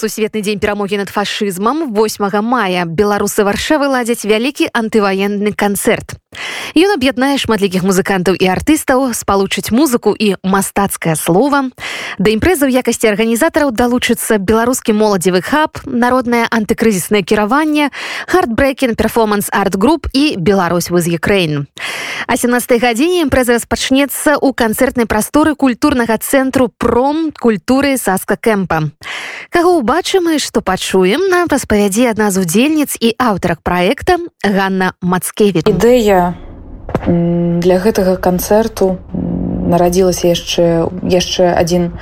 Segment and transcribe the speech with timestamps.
[0.00, 2.88] сусветны дзень перамогі над фашызмам 8 мая.
[2.88, 6.16] Беларусы варшавы ладзяць вялікі антываенны канцэрт
[6.76, 11.70] Ён аб'яднае шматлікіх музыкантаў і артыстаў спалучыць музыку і мастацкае слова
[12.18, 17.90] да імпрэзы ў якасці арганізатараў далучыцца беларускі моладзевы хаб народнае антыкрызіснае кіраванне
[18.30, 21.66] хардбрэкен перформанс арт-груп і Беларусь вы з Укрэйн
[22.26, 28.90] а 17 гадзіне імпрэза распачнецца ў канцэртнай прасторы культурнага цэнтру пром культуры саска кэмпа
[29.50, 35.66] каго ўбачым і што пачуем нам распавядзе адна з удзельніц і аўтарак праекта Ганна Мацкеві
[35.66, 36.29] ідэя
[37.06, 41.96] для гэтага канцэрту нарадзілася яшчэ яшчэ адзін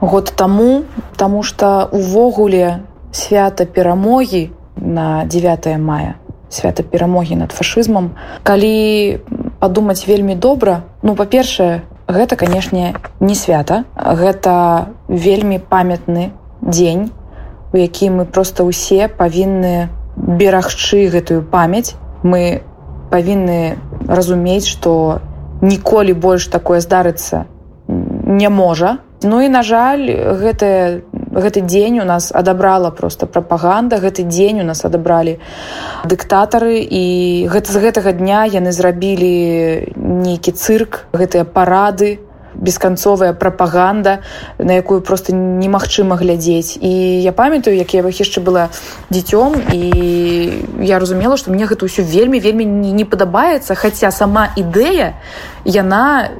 [0.00, 0.84] год таму
[1.16, 6.16] таму што увогуле свята перамогі на 9 мая
[6.48, 8.16] свята перамогі над фашызмам.
[8.42, 9.20] Калі
[9.60, 16.30] падумаць вельмі добра ну па-першае гэта канешне не свята гэта вельмі памятны
[16.62, 17.10] дзень
[17.72, 21.94] у які мы просто ўсе павінны берагчы гэтую памяць.
[22.22, 22.62] Мы
[23.10, 23.76] павінны
[24.08, 25.20] разумець што
[25.60, 27.46] ніколі больш такое здарыцца
[27.88, 28.98] не можа.
[29.22, 31.02] Ну і на жаль гэтая
[31.34, 35.38] гэты дзень у нас адабрала просто прапаганда гэты дзень у нас адабралі
[36.04, 36.78] дыктатары.
[36.78, 42.18] І гэта з гэтага дня яны зрабілі нейкі цырк гэтыя парады
[42.58, 44.20] бесканцовая прапаганда
[44.58, 46.78] на якую просто немагчыма глядзець.
[46.80, 48.68] І я памятаю як я яшчэ была
[49.10, 49.82] дзіцём і
[50.78, 55.18] я разумела што мне гэта ўсё вельмі вельмі не падабаецца хаця сама ідэя
[55.64, 56.30] яна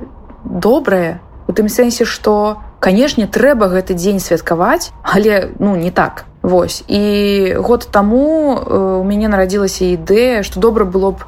[0.44, 1.20] добрая.
[1.48, 6.24] У тым сэнсе што канешне трэба гэты дзень святкаваць але ну не так.
[6.42, 6.84] Вось.
[6.86, 11.26] І год таму э, у мяне нарадзілася ідэя што добра было б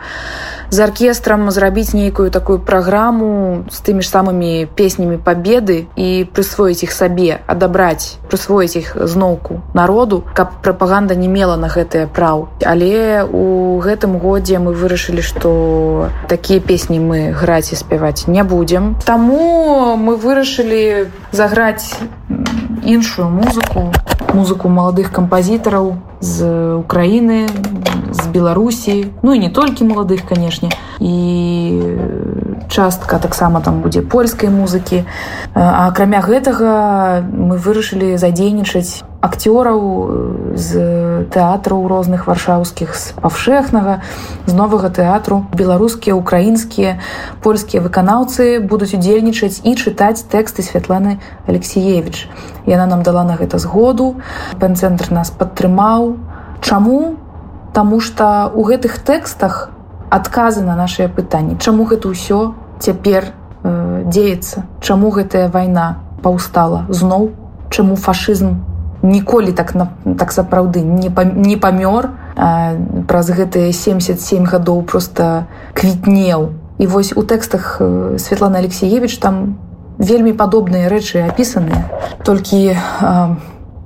[0.71, 6.93] з аркестрам зрабіць нейкую такую праграму з тымі ж самымі песнямі победы і прысвоіць іх
[6.95, 12.49] сабе адабраць прысвоіць іх зноўку народу каб прапаганда не мела на гэтае праў.
[12.63, 18.95] Але у гэтым годзе мы вырашылі што такія песні мы граць і спяваць не будзем.
[19.05, 21.99] Таму мы вырашылі заграць
[22.85, 23.91] іншую музыку
[24.35, 27.49] музыку маладых кампазітараў з Украіны
[28.13, 30.71] з Беларусі ну і не толькі маладых канешне.
[31.01, 31.83] І
[32.69, 35.05] частка таксама там будзе польскай музыкі.
[35.55, 39.81] Акрамя гэтага мы вырашылі задзейнічаць акцёраў
[40.57, 40.71] з
[41.29, 44.01] тэатраў розных варшаўскіх з павшэхнага
[44.49, 45.45] з новага тэатру.
[45.53, 46.97] Беларускія украінскія
[47.45, 52.29] польскія выканаўцы будуць удзельнічаць і чытаць тэксты святланы алексеевич
[52.67, 54.17] яна нам дала на гэта згоду
[54.57, 56.17] пэн-цэнтр нас падтрымаў.
[56.61, 57.17] Чаму?
[57.73, 59.71] Таму што у гэтых тэкстах
[60.11, 61.61] адказы на нашыя пытанні.
[61.61, 63.31] Чаму гэта ўсё цяпер
[63.63, 64.65] э, дзеецца?
[64.81, 67.37] Чаму гэтая вайна паўстала зноў?
[67.71, 68.70] Чаму фашызм
[69.03, 69.89] ніколі так на
[70.19, 72.11] так сапраўды не не памёр.
[73.09, 76.51] Праз гэтыя 77 гадоў просто квітнеў.
[76.79, 77.81] І вось у тэкстах
[78.19, 79.59] Светлана алексеевич там
[79.99, 81.85] вельмі падобныя рэчы апісаныя.
[82.25, 82.77] Толькі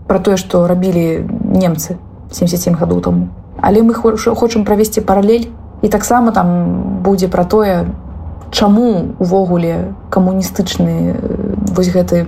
[0.07, 1.97] про тое што рабілі немцы
[2.31, 3.29] 77 гадоў таму.
[3.61, 5.51] Але мы хочам правесці паралель.
[5.83, 7.87] І таксама там будзе пра тое
[8.51, 11.19] чаму увогуле камуністычны
[11.75, 12.27] вось гэты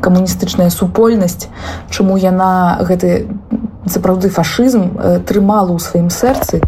[0.00, 1.48] камуністычная супольнасць
[1.90, 3.28] чаму яна гэты
[3.88, 6.60] сапраўды фашызм трымала ў сваім сэрцы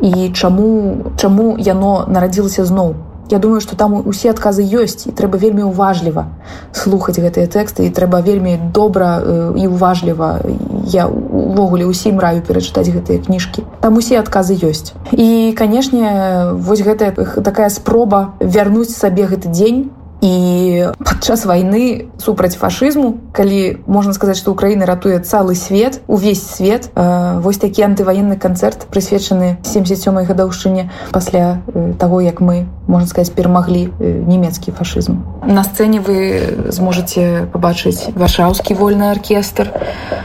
[0.00, 2.94] і чаму чаму яно нарадзілася зноў.
[3.30, 6.26] Я думаю што там усе адказы ёсць і трэба вельмі уважліва
[6.74, 9.22] слухаць гэтыя тэксты і трэба вельмі добра
[9.54, 10.42] і уважліва
[10.90, 13.62] я увогуле ўсім раю перачытаць гэтыя кніжкі.
[13.86, 14.98] Там усе адказы ёсць.
[15.14, 17.14] І канешне вось гэтая
[17.46, 24.52] такая спроба вярнуць сабе гэты дзень і падчас вайны супраць фашызму калі можна сказаць што
[24.52, 31.62] украіна ратуе цэлы свет увесь свет э, вось такі антываенны канцэрт прысвечаны 77 гадаўшчыне пасля
[31.72, 35.24] э, таго як мы можна сказаць перамаглі э, нямецкі фашызм.
[35.46, 39.72] На сцэне вы зможаце пабачыць варшаўскі вольны аркестр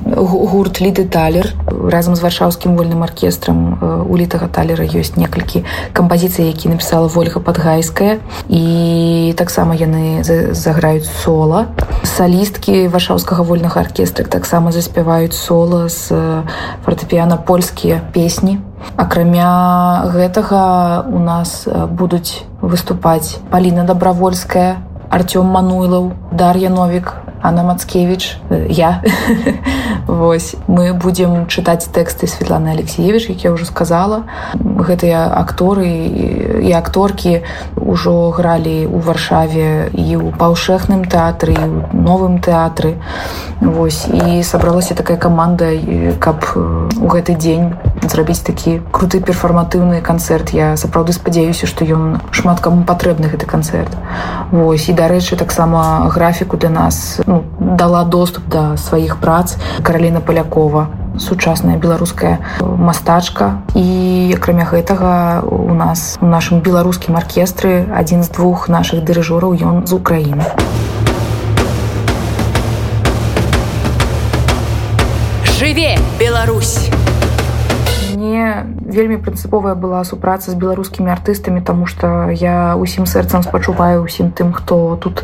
[0.03, 1.53] гурт ліды талер
[1.91, 8.19] разам з варшаўскім вольным аркестрам у літага талера ёсць некалькі кампазіцый які напісала ольга падгайская.
[8.49, 10.23] І таксама яны
[10.53, 11.67] заграюць сола
[12.03, 16.13] салісткі варшаўскага вольнага аркестры таксама заспяваюць сола з
[16.85, 18.59] фартэпіяна польскія песні.
[18.95, 24.77] Акрамя гэтага у нас будуць выступаць паліна добравольская
[25.09, 28.37] артём мануйлаў дар'я новік Анна Мацкевич
[28.69, 29.03] я.
[30.07, 34.25] Вось мы будзем чытаць тэксты Светланы Алексеевич як я уже сказала.
[34.57, 35.85] Гэтыя акторы
[36.65, 37.45] і акторкі
[37.77, 41.53] ўжо гралі ў варшаве і ў паўшэхным тэатры
[41.93, 42.97] новым тэатры.
[43.61, 44.09] Вось.
[44.09, 45.69] І сабралася такая каманда
[46.17, 47.77] каб у гэты дзень
[48.09, 50.53] зрабіць такі круты перфарматыўны канцэрт.
[50.53, 53.91] Я сапраўды спадзяюся што ён шмат каму патрэбны гэты канцэрт.
[54.51, 60.87] Вось і дарэчы таксама графіку для нас ну, дала доступ да сваіх прац караліна палякова
[61.19, 63.61] сучасная беларуская мастачка.
[63.75, 69.87] І акрамя гэтага у нас у нашым беларускім аркестры адзін з двух наших дырыжораў ён
[69.87, 70.43] з Украіны.
[75.55, 76.91] Жыве Беларусь
[78.95, 84.53] вельмі прынцыповая была супраца з беларускімі артыстамі тому что я усім сэрцам спачуваю усім тым
[84.55, 85.23] хто тут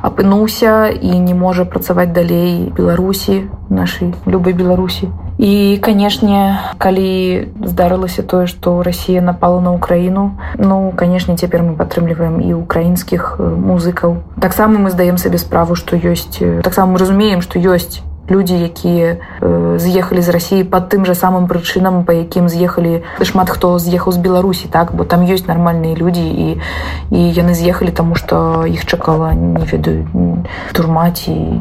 [0.00, 5.08] апынуўся і не можа працаваць далей беларусі нашай любой беларусі.
[5.38, 12.40] І канешне калі здарылася тое што Росія напала на Украіну ну канешне цяпер мы падтрымліваем
[12.40, 14.22] і украінскіх музыкаў.
[14.40, 18.00] Таксама мы здаем сабе справу што ёсць таксама мы разумеем што ёсць
[18.32, 23.52] людзі якія э, з'ехалі з рассіі под тым жа самым прычынам па якім з'ехалі шмат
[23.52, 24.96] хто з'ехаў з беларусі так?
[24.96, 26.48] Бо там ёсць нармальныя людзі і
[27.12, 30.08] і яны з'ехалі таму што іх чакала не ведаю
[30.72, 31.60] турмаці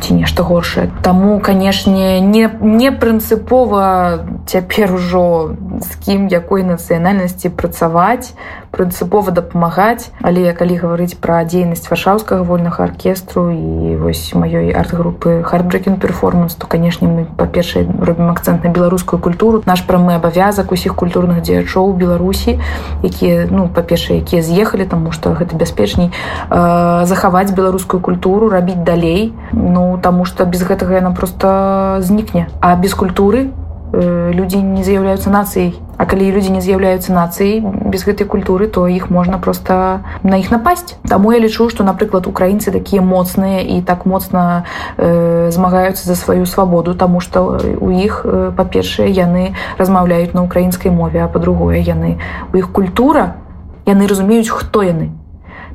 [0.00, 8.36] ці нешта горшае таму канешне не не прынцыпова цяпер ужо з кім якой нацыянальнасці працаваць
[8.70, 15.96] прынцыпова дапамагаць але калі гаварыць пра дзейнасць варшаўскага вольнага аркестру і вось маёй арт-групы хардбрекін
[16.10, 19.62] перформанс то канешне мы па-першае робім акцэнт на беларускую культуру.
[19.66, 22.58] Наш прамы абавязак усіх культурных дзеячоў беларусі
[23.06, 29.32] якія ну па-першае якія з'ехалі таму што гэта бяспечней э, захаваць беларускую культуру рабіць далей.
[29.54, 32.50] Ну таму што без гэтага яна просто знікне.
[32.60, 33.54] А без культуры
[33.92, 38.88] Э, людзі не з'яўляюцца нацыяй А калі людзі не з'яўляюцца нацыяй без гэтай культуры то
[38.88, 40.96] іх можна просто на іх напасть.
[41.04, 44.64] Таму я лічу што напрыклад украінцы такія моцныя і так моцна
[44.96, 50.88] э, змагаюцца за сваю свабоду тому что у іх э, па-першае яны размаўляюць на украінскай
[50.88, 52.16] мове а по-другое яны
[52.48, 53.36] у іх культура
[53.84, 55.12] яны разумеюць хто яны.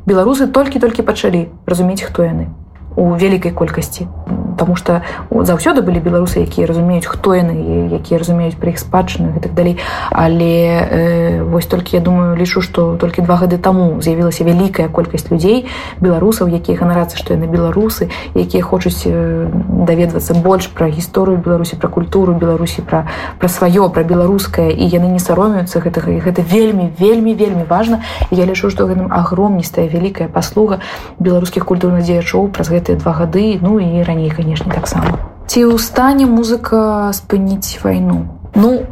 [0.09, 2.49] Беларусы толькі-толькі пачалі разумець хто яны
[2.97, 4.09] у вялікай колькасці
[4.57, 9.41] Таму что заўсёды былі беларусы якія разумеюць хто яны якія разумеюць пра іх спадчыну і
[9.43, 9.77] так далей.
[10.11, 15.27] Але э, вось толькі я думаю лічу што толькі два гады таму з'явілася вялікая колькасць
[15.31, 15.67] людзей
[15.99, 21.89] беларусаў якія ганарацца што яны беларусы якія хочуць э, даведвацца больш пра гісторыю беларусі пра
[21.91, 24.71] культуру беларусі пра пра сваё пра беларускае.
[24.71, 26.15] І яны не саромеюцца гэтага.
[26.15, 28.01] І гэта вельмі вельмі вельмі важна.
[28.31, 30.79] Я лічу што гэтым агромністая вялікая паслуга
[31.19, 35.17] беларускіх культурных дзеячоў праз гэта гэтыя два гады ну і раней канешне таксама
[35.49, 38.85] ці ў стане музыка спыніць вайну ну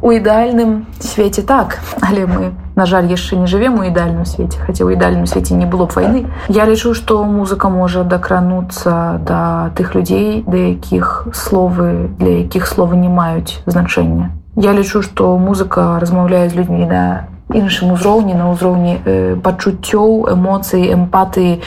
[0.00, 1.78] у ідэальным свеце так.
[2.00, 5.66] Але мы на жаль яшчэ не жывем у ідэальным свеце хаця ў ідэальным свеце не
[5.66, 12.08] было б вайны я лічу што музыка можа дакрануцца да тых людзей да якіх словы
[12.22, 14.30] для якіх словы не маюць значэння.
[14.56, 20.90] Я лічу што музыка размаўляе з людзьмі да іншым узроўні на ўзроўні э, пачуццёў эмоцыі
[20.94, 21.60] эмпатыі.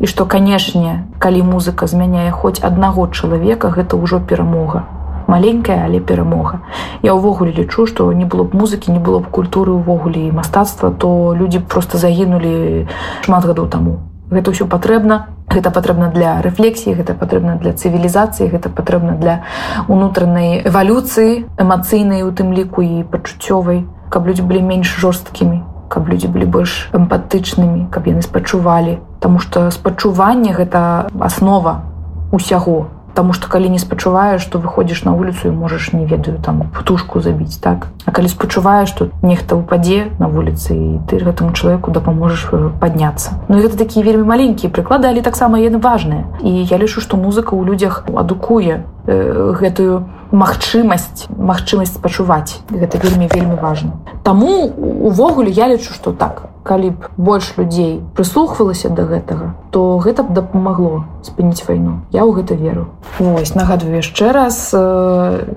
[0.00, 4.84] І што канешне калі музыка змяняе хоць аднаго чалавека гэта ўжо перамога.
[5.26, 6.60] Маленькая але перамога.
[7.02, 10.90] Я ўвогуле лічу што не было б музыкі не было б культуры ўвогуле і мастацтва
[10.90, 12.86] то людзі просто загінулі
[13.24, 14.04] шмат гадоў таму.
[14.30, 15.32] Гэта ўсё патрэбна.
[15.48, 19.44] Гэта патрэбна для рэфлексіі гэта патрэбна для цывілізацыі гэта патрэбна для
[19.88, 26.26] унутранай эвалюцыі эмацыйнай у тым ліку і пачуццёвай каб людзі былі менш жорсткімі каб людзі
[26.26, 28.98] былі больш эмпатычнымі каб яны спачувалі.
[29.20, 31.86] Таму што спачуванне гэта аснова
[32.34, 36.66] усяго Таму што калі не спачуваеш што выходзіш на вуліцу і можаш не ведаю там
[36.74, 37.88] птушку забіць так?
[38.04, 43.38] А калі спачуваеш што нехта ўпадзе на вуліцы і ты гэтаму чалавеку дапаможаш э, падняцца
[43.48, 47.54] Ну гэта такія вельмі маленькія прыклады але таксама яны важныя і я лічу што музыка
[47.54, 50.04] ў людзях адукуе э, гэтую
[50.34, 53.94] магчымасць магчымасць спачуваць гэта вельмі вельмі важна
[54.26, 54.66] Таму
[55.06, 60.32] увогуле я лічу што так калі б больш людзей прыслухвалася до гэтага то гэта б
[60.32, 62.00] дапамагло спыніць вайну.
[62.14, 62.94] Я ў гэта веру.
[63.18, 64.78] Ось нагадваю яшчэ раз э,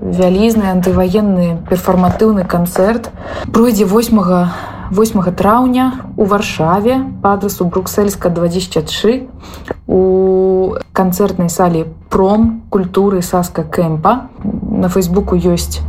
[0.02, 3.14] вялізны антываенны перфарматыўны канцэрт
[3.54, 9.28] пройдзе 8 8 траўня у варшаве по адресу бруксельска 23
[9.86, 14.28] у канцэртнай салі пром культуры саска кэмпа.
[14.42, 15.80] На фейсбуку ёсць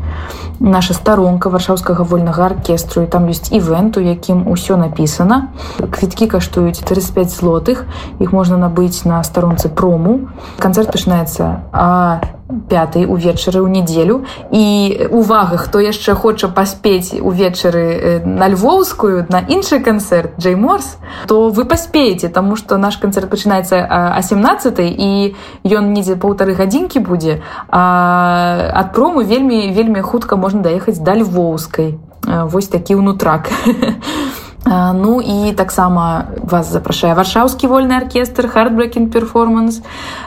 [0.60, 5.50] наша старонка варшаўскага вольнага аркестру і там ёсць івент у якім усё напісана.
[5.79, 7.86] Квіткі каштуюць 35 злотых
[8.20, 10.27] іх можна набыць на старонцы прому.
[10.60, 14.25] Канцэрт пачынаецца а 5 увечары ў нядзелю.
[14.50, 20.98] І увага хто яшчэ хоча паспець увечары на львоўскую на іншы канцэрт джей морс
[21.29, 25.36] то вы паспееце таму што наш канцэрт пачынаецца а 17 і
[25.70, 27.41] ён недзе паўтары гадзінкі будзе.
[27.70, 32.01] А ад прому вельмі вельмі хутка можна даехаць да львоўскай.
[32.25, 33.50] Вось такі ўнутрак
[34.66, 39.82] Ну і таксама вас запрашае варшаўскі вольны аркестр хардбрекін перформанс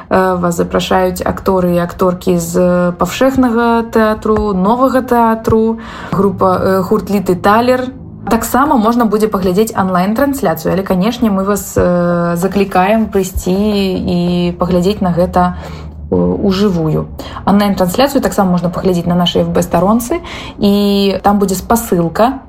[0.09, 5.79] вас запрашаюць акторы і акторкі з павшэхнага тэатру новага тэатру
[6.13, 7.93] група гурт літы талер
[8.31, 14.21] таксама можна будзе паглядзець онлайн-трансляцыю але канешне мы вас заклікаем прыйсці і
[14.59, 15.61] паглядзець на гэта
[16.13, 17.09] у жывую
[17.45, 20.21] онлайн-трансляцыю таксама можна паглядзець на нашай фб старонцы.
[20.59, 22.45] І там будзе спасылка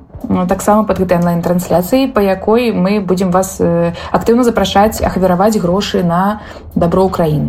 [0.48, 6.40] таксама под гэтай онлайн-трансляцыі па якой мы будзем вас актыўна запрашаць ахвяраваць грошы на
[6.74, 7.42] дабро ўкраіны